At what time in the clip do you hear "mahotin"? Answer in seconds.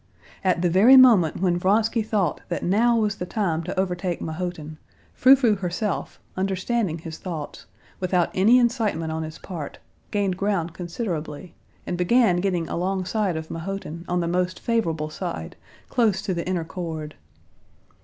4.19-4.79, 13.51-14.03